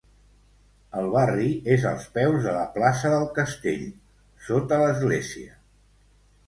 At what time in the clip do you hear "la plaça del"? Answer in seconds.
2.57-3.29